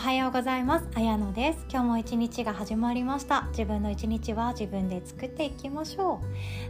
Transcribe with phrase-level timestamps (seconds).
[0.00, 0.88] はようございます。
[0.94, 1.66] あやのです。
[1.70, 3.48] 今日も一日が始まりました。
[3.50, 6.22] 自分の一日は自分で作っていきましょ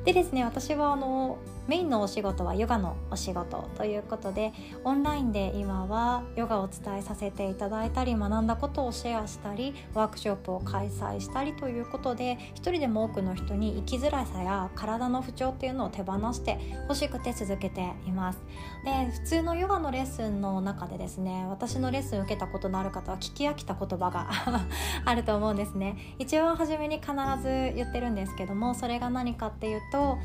[0.03, 0.04] う。
[0.04, 4.52] でですね私はあのメインのお仕事はヨガのお仕事ということで
[4.84, 16.58] オンラインで今はヨガを伝えさせていただいたり学んだことをシェアしたりワークショップを開催したりということで一人でも多くの人に生きづらさや体の不調っていうのを手放して
[16.88, 18.40] 欲しくて続けています。
[18.84, 24.30] で普通のヨガのレッスンの中でですね私のレッスン受けたことのある方は聞き飽きた言葉が
[25.04, 25.96] あると思うんですね。
[26.18, 30.18] 一番初めに必ず言ってるんですけどもそれが何かっていうと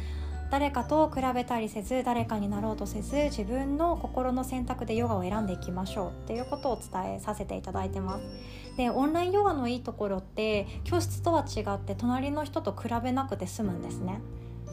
[0.52, 8.26] 誰かと比べたりせず誰かになろうとせず自分の心の選択でヨガを選んでいきましょうっていうことを伝えさせていただいてます。
[8.77, 14.20] でオンラインヨガのいいところって教室とは違って隣の人と比べなくて済むんですね。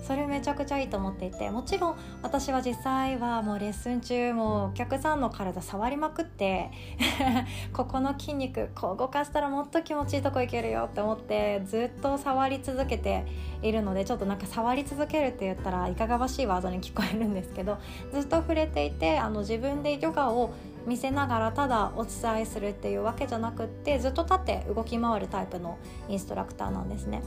[0.03, 6.71] それめちゃくちゃいいと思っていてもちろん私は実際はもうレッスン中もお客さんの体触りまくって
[7.73, 13.25] ここの筋肉こう動かしたらもっと気持ちいいとこいけるよって思ってずっと触り続けて
[13.63, 17.79] いるのでちょっとなんか触り続けるって言ったらいかがわしいワードに聞こえるんですけど
[18.13, 20.51] ずっと触れていてあの自分でヨガを
[20.87, 27.23] 見せながらただお伝えするっていうわけじゃなくってずっと立って動き回るタイプのインストラクターなんですね。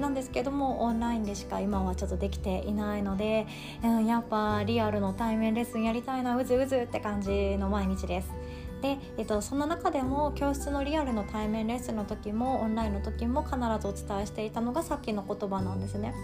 [0.00, 3.46] なんですけどもオンラインでしか今はちょっとできていないので、
[3.84, 8.32] うん、やっぱリアルの対面レッスンやりたいなうずうずって感じの毎日です。
[8.80, 16.14] で、えっと、そんな中でも教室のリアルの対面レッスンの時もオンラインの時も必ずお伝えしていたのがさっきの言葉なんですね。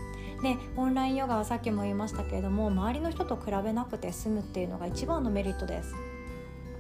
[0.43, 5.95] でオンラインヨガはさっきも言いましたけれども周りの人と比べなくて済むっていうのが一番のメリットです。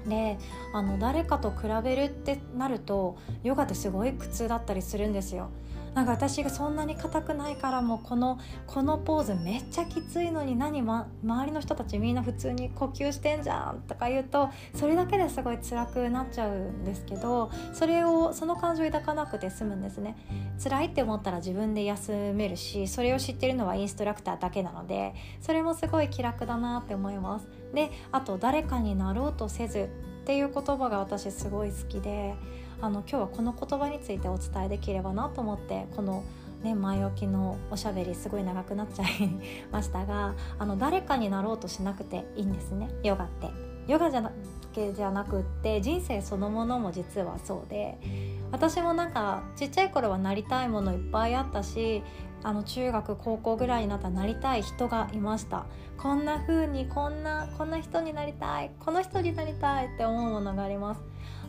[0.08, 0.38] で
[0.72, 5.50] あの誰かと比べるってなるとヨガってすごい苦痛だったりするんですよ。
[5.96, 20.16] なんか私がそんなに硬くないからもうこのこのポーズめっちゃきついのに何、ま、周りの人たちみんな普通に呼吸してんじゃんとか言うとそれだけですごい辛くなっちゃうんですけどそれをその感情を抱かなくて済むんですね。
[20.62, 27.48] 辛いって思ったら自分で休めるしそれを知ってるのはインストラクターだけなのでそれもすごい気楽だなって思います。
[27.72, 29.88] であと誰かになろうとせず
[30.22, 32.34] っていう言葉が私すごい好きで
[32.80, 36.24] あの今日はこの言葉についてお伝えできればなと思ってこの
[36.62, 39.30] ね、前置きのおしゃべりすごい長くなっちゃい
[39.70, 43.50] ましたが あの誰かになろうとしなくていいんですねヨガって。
[43.86, 44.32] ヨガじゃな
[44.76, 47.98] けじゃなくって人生そのものも実はそうで
[48.52, 52.02] 私もなんかちっちゃい頃はなりたいものいっぱいあったし
[52.42, 55.66] あの中学高校ぐらいになったらなりたい人がいました
[55.96, 61.00] こんな風にこんなこんな人になりたいこの人になりたいって思うものがあります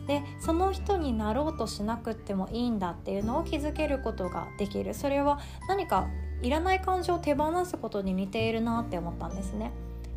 [0.08, 5.38] でその人になろうとしなくってもいいんだっていうのを気づけることができるそれは
[5.68, 6.08] 何か
[6.42, 9.70] いらない感情を手放すことに似ているなって思ったんですね。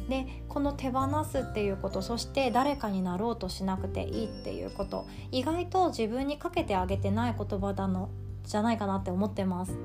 [0.08, 8.10] でこの手放すっていうことそして誰かになろうとしなくていいっていうこと意外と自分にかけてあげてない言葉だの
[8.44, 9.78] じゃないかなって思ってます。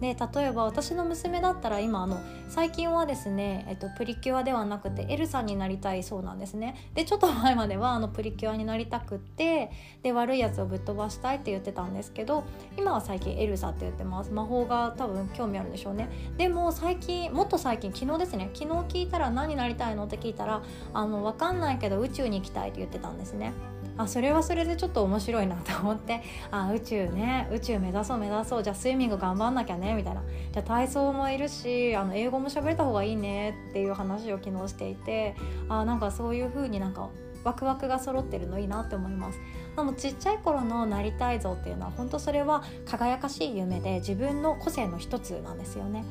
[0.00, 6.76] で例えば私の娘だったら今あの最近はですね、えっと、プリキュアではなくてエルサになりたいそうなんですね。
[6.94, 9.70] でちょっと前まではあのプリキュアになりたくって
[10.02, 12.44] で悪いやつをぶっ飛ばしたいって言ってたんですけど
[12.76, 14.30] 今は最近エルサって言ってます。
[14.30, 16.08] 魔法が多分興味あるんでしょうね。
[16.36, 18.50] でも最近もっと最近昨日ですね。
[18.54, 20.62] 昨日聞いたら何になりたいのって聞いたら
[20.92, 23.52] あの分かんないけど宇宙に行きたいって言ってたんですね。
[23.96, 26.22] あそれはそれでちょっと面白いなと思って。
[26.50, 27.48] あ宇宙ね。
[27.52, 28.62] 宇宙目指そう目指そう。
[28.62, 29.94] じゃあスイミング頑張んなきゃね。
[29.94, 30.22] みたいな。
[30.52, 35.36] じゃあ体操もいるしあの英語も喋れた方がいいねっていう話を昨日していて。
[35.68, 37.08] あなんかそういう風になんか
[37.44, 39.38] ワクワクが揃ってるのいいなって思います。
[39.76, 46.04] でもちっちゃい頃のなりたい像っていうのは本当それは輝かしい夢で自分の個性の一つなんですよね。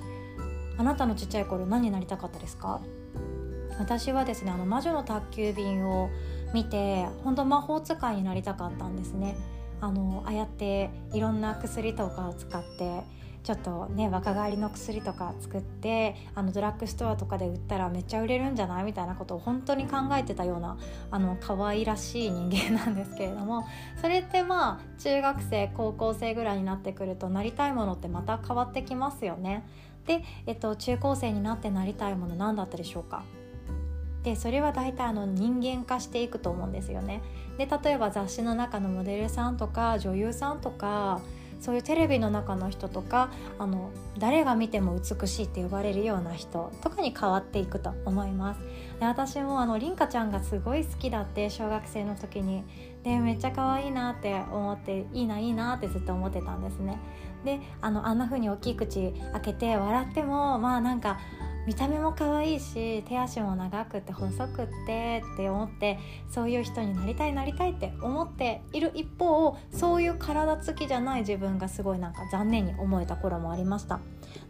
[0.78, 2.82] あなたのちっちゃい頃何になりたかったですか？
[3.80, 6.10] 私はですねあの魔女の宅急便を
[6.54, 9.36] 見て本当魔法使いになりたかったんですね。
[9.82, 13.02] あのああやっていろんな薬とかを使って
[13.44, 18.86] ちょっとね若返りの薬とか作ってあのドラッグストアとかで売ったらめっちゃ売れるんじゃない？
[18.86, 20.78] みたいなことを本当に考えてたような
[21.12, 23.66] あの可愛らしい人間なんですけれども
[24.00, 29.68] それってまあ中学生高校生ぐらいになってくるとなりたいものってまた変わってきますよね。
[30.06, 33.24] で、えっと、中高生になってなりたいもの何だったでしょうか？
[34.24, 37.22] でそれは大体あの人間化していくと思うんですよね。
[37.58, 41.22] で例えば雑誌の中のモデルさんとか女優さんとか
[41.64, 48.60] そういうテレビの中の人とかあの誰が見ても美しいって呼ばれるような人とかに変わっていくと思います
[49.00, 52.66] で私もあの凛花ちゃんがすごい好きだって小学生の時に
[53.04, 57.00] でめっちゃ可愛いなって思っていいないいなってずっと思ってたんですね
[57.46, 61.18] であのあんな風に大きい口開けて笑ってもまあなんか
[61.66, 65.98] 見た目も可愛いし手足も長くて細くってって思って
[66.30, 74.00] そういう人になりたいなりたいって思っている一方そういう体つきじゃない自分がすごいなんか残念に思えた頃もありました。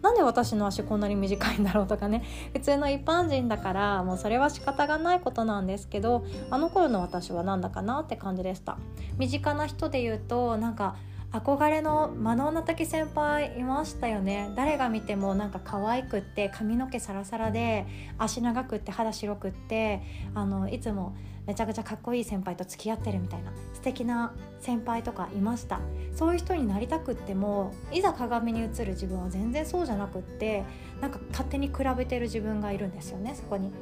[0.02, 2.24] なんで私の足こんなに短いんだろうとかね。
[2.54, 8.78] 普通の一般人だからもうそれは仕方がないことなんですけどあの頃の私はなんだかなって感じでした。
[9.18, 10.96] 身近な人で言うとなんか
[11.34, 17.88] 憧れのマノーナタキ先輩いましたよね誰が見てもなんか可愛くって髪の毛サラサラで
[18.20, 20.04] 足長くって肌白くって
[20.36, 21.16] あのいつも
[21.48, 25.80] めちゃくちゃかっこいい先輩と付き合ってるみたいな素敵な先輩とかいました
[26.16, 30.64] そういう人になりたくってもいざ鏡に映る自分は全然そうじゃなくって
[31.02, 33.74] なんか勝手に比べてる自分がいるんですよねそこに。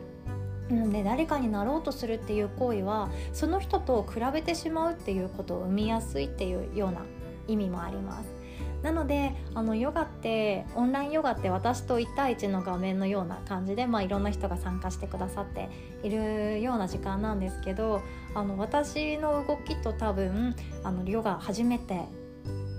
[0.90, 7.02] で誰かになろうとするっていう行為はその人と比べてしまうっていうことを生みやすいっていうような
[7.48, 8.42] 意味もあります
[8.84, 15.70] なのであのヨガってオンラインヨガって私と1対1の画面のような感じで、まあ、いろんな人が参加してくださって
[16.04, 18.02] いるような時間なんですけど
[18.34, 22.02] あの私の動きと多分あのヨガ初めて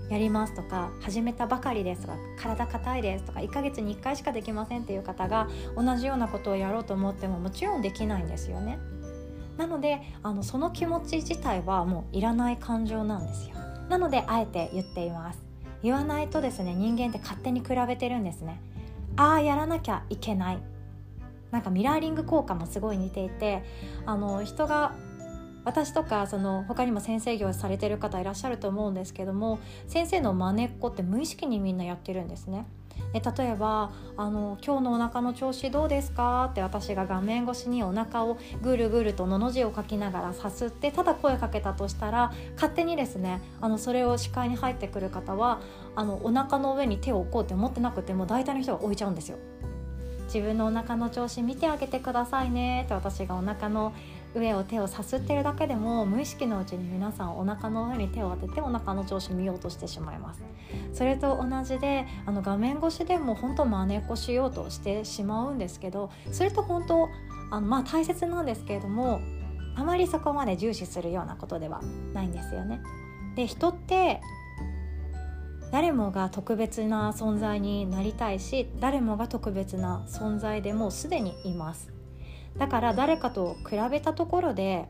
[0.09, 8.77] やりますとか始めたばかりですとか体硬いですとか1ヶ月に1回しかできませんっていう方が同じようなことをやろうと思ってももちろんできないんですよね。
[9.57, 13.55] なのであのその気持ち自体はもういらない感情なんですよ。
[13.89, 15.43] なのであえて言っています。
[15.81, 18.61] 言わないとですね人間って勝手に比べてるんですね。
[19.15, 20.59] ああやらなきゃいけない。
[21.51, 23.63] なんかミラーリング効果もすごい似ていて
[24.07, 24.95] あの人が
[25.65, 32.65] 私とかその他にも先生業されてる方いらっしゃると思うんですけども先生の真似っこって無意識にみんなやってるんですね。
[33.13, 45.59] で例えばあの「今日のお腹の調子どうですか?」って私が画面越しにお腹をぐるぐるとのの字を書きながらさすってただ声かけたとしたら勝手にですねあのそれを視界に入ってくる方は
[45.95, 49.37] あのお腹の上に手を置こうって思ってなくても大体の人が置いちゃうんですよ。
[50.25, 53.93] 自分のお腹の調子見てあげてくださいねって私がお腹の
[54.35, 60.43] 上を手をさすってるだけでも無意識のうちに皆さんお腹の上に手を当ててお腹の調子見ようとしてしまいます。
[60.93, 67.09] それと同じであの画面越しでも本当真似っこしようとしてしまうんですけどそれと本当
[67.51, 69.19] あのまあ大切なんですけれども
[69.75, 71.81] あまりそこまで重視するようなことでは
[72.13, 72.81] ないんですよね。
[73.35, 74.21] で人って
[75.71, 81.92] 誰もが特別な存在になりたいし誰もが特別な存在でもうすでにいます。
[82.57, 84.87] だから誰かと比べたところで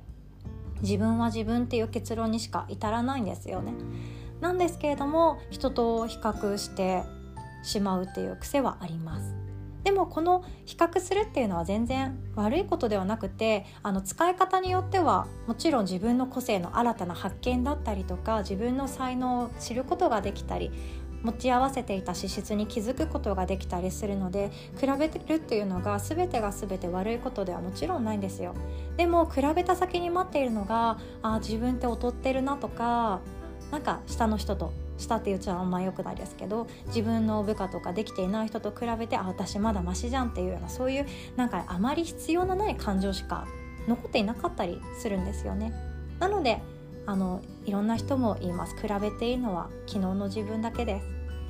[0.81, 3.73] 自分は自分っていう結論にしか至らないんですよね。
[4.41, 7.03] なんですけれども人と比較して
[7.63, 9.43] しまうっていう癖はあります。
[9.83, 20.71] でもこの比較するっていうのは全然悪いことではなくてあの使い方によってはもちろん自分の個性の新たな発見だったりとか自分の才能を知ることができたり
[21.23, 28.53] 持ち合わせていた資質に気づくことができたりするので比べてるっていうのが全てが全て悪いことではもちろんないんですよ。
[28.97, 33.21] でも比べた先に待っているのがあ自分って劣ってるなとか
[33.71, 41.05] なんか下の人と下って言っちゃあんま良くないですけど自分の部下とかできていない人と比べてあ私まだマシじゃんっていうようなそういう
[41.35, 43.47] なんかあまり必要のない感情しか
[43.87, 45.73] 残っていなかったりするんですよね。
[46.19, 46.61] なので
[47.05, 48.75] あのいろんな人も言います。
[48.75, 51.07] 比べていいのは昨日の自分だけです。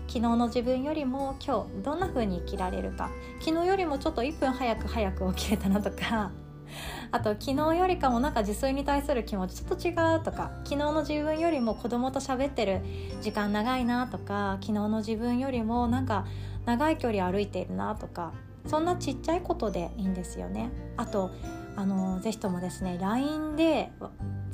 [0.08, 3.10] 昨日の自分よりも今日どんな風に生きられるか。
[3.40, 6.32] 昨日よりもちょっと1分早く早く起きれたなとか。
[7.12, 10.52] あと昨日よりかもなんか自炊に対する気持ちちょっと違うとか。
[10.64, 12.82] 昨日の自分よりも子供と喋ってる
[13.22, 14.58] 時間長いなとか。
[14.62, 16.26] 昨日の自分よりもなんか
[16.66, 18.34] 長い距離歩いているなとか。
[18.66, 20.72] そんなちっちゃいことでいいんですよね。
[20.98, 21.32] あと
[21.76, 23.92] あのぜひともですね LINE で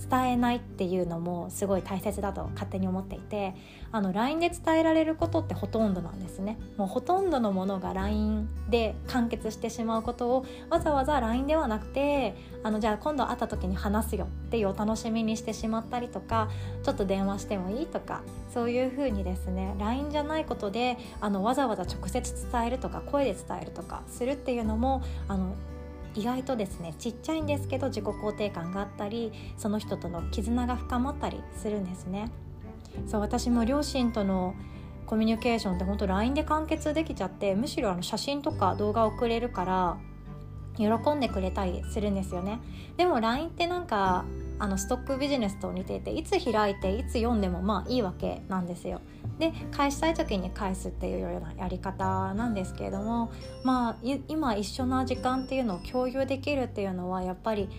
[0.10, 3.54] 伝えないっていうのもすごい大切だと勝手に思っていて
[3.92, 6.58] あの LINE で伝えられることってほとんどなんですね。
[6.78, 16.50] もうほとんどのものが LINE で完結してしまうことをわざわざ LINE ではなくてあのじゃあ今度会った時に話すよっていうお楽しみにしてしまったりとか
[16.84, 18.22] ちょっと電話してもいいとか
[18.54, 25.56] そういうふうにですね LINE じゃないことであのわざわざ直接伝えるとか声で伝えるとかするっていうのもあの
[26.16, 32.32] 意外とですねちっちゃいんですけど自己肯定感があったりその人との絆が深まったりするんですね。
[33.08, 34.56] そう私も両親との
[35.06, 39.98] コミュニケーションって本当 LINE で完結できちゃってむしろあの写真とか動画送れるから
[40.80, 42.60] 喜んでくれたりするんですよね。
[42.98, 44.26] でも LINE ってなんか
[44.58, 49.02] あのストックビジネスと似ていていつ開いていつ読んでもまあいいわけなんですよ。
[49.40, 53.32] で返したい時に返すっていうようなやり方なんですけれども
[53.64, 53.96] まあ
[54.28, 57.70] 今一緒な時間っていうのを共有できるっていうのはやっぱり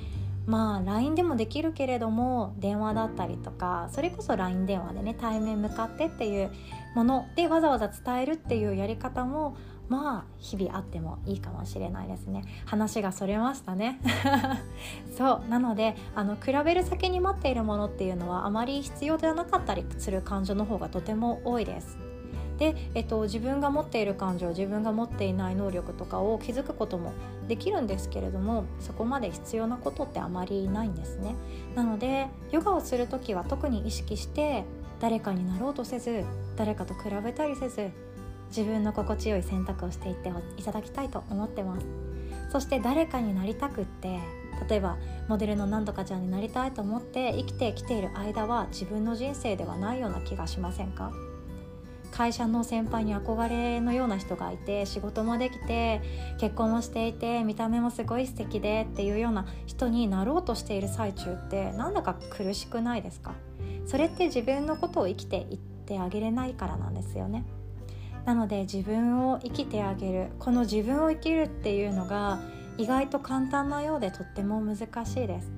[0.46, 6.50] まあ LINE でもできるけれども電話だったりとかそれこそ LINE 電話でね対面向かってっていう
[6.94, 9.56] ものでわざわざ伝えるっていうやり方も
[9.90, 12.44] まあ日々あってもいいかもしれないですね。
[12.64, 14.00] 話がそれましたね。
[15.18, 15.48] そう。
[15.50, 21.98] なのであの比べる先に待っているものっていうのはあまり必要ではなかったりする感情の方がとても多いです。
[22.58, 27.12] で、えっと、自分が持っている感情自分が持っていない能力とかを気づくことも
[27.48, 31.34] できるんですけれどもそこまで必要なことってあまりないんですね。
[31.74, 34.64] なのでヨガをする時は特に意識して
[35.00, 36.24] 誰かになろうとせず
[36.56, 37.90] 誰かと比べたりせず
[38.50, 41.86] 自分の心地よい選択をしていっていただきたいと思ってます。
[42.52, 44.18] そして誰かになりたくって
[44.68, 51.12] 例えばモデルのなんとかちゃんになりたいと思って生きてきている間は自分の人生ではないような気がしませんか？
[52.10, 56.02] 会社の先輩に憧れのような人がいて仕事もできて
[56.40, 63.34] 結婚もしていて見た目もすごい素敵でっていうような人になろうとしている最中ってなんだか苦しくないですか？
[63.86, 67.44] それって自分のことを生きていってあげれないからなんですよね。
[68.24, 70.28] なので自分を生きてあげる。
[70.38, 72.38] この自分を生きるっていうのが
[72.78, 75.50] 意外と簡単なようでとっても難しいです。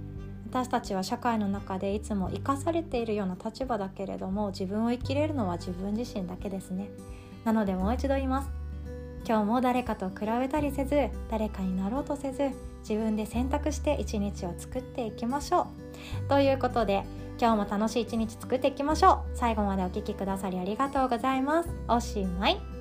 [0.51, 6.91] 私たちは社会の中でいつも生かされているような立場だけれども自分を生きれるのは自分自身だけですね。
[7.45, 8.51] なのでもう一度言います。
[9.27, 12.51] 今日も誰かと比べたりせず誰かになろうとせず
[12.81, 15.69] 自分で選択して一日を作っていきましょ
[16.27, 16.29] う。
[16.29, 17.05] ということで
[17.39, 19.37] 今日も楽しい一日作っていきましょう。
[19.37, 21.71] 最後までお聴きくださりありがとうございます。
[21.89, 22.72] おしまい。